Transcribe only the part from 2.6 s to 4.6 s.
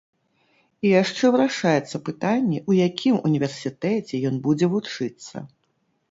у якім універсітэце ён